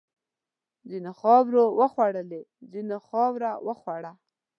ځینو 0.89 1.11
خاورې 1.19 1.63
وخوړلې، 1.79 2.41
ځینو 2.71 2.95
خاوره 3.07 3.51
وخوړه. 3.67 4.13